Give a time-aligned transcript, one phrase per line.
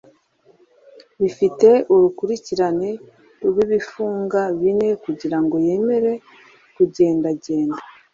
[1.19, 2.89] bifite urukurikirane
[3.47, 6.11] rw'ibifunga bine kugirango yemere
[6.75, 7.81] kugendagenda